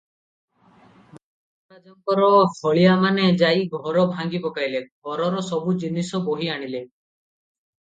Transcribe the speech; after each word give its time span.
ମଙ୍ଗରାଜଙ୍କର 1.17 2.31
ହଳିଆମାନେ 2.55 3.27
ଯାଇ 3.43 3.69
ଘର 3.77 4.07
ଭାଙ୍ଗି 4.15 4.41
ପକାଇଲେ, 4.49 4.83
ଘରର 5.11 5.47
ସବୁ 5.53 5.77
ଜିନିଷ 5.87 6.25
ବୋହି 6.31 6.53
ଆଣିଲେ। 6.57 6.85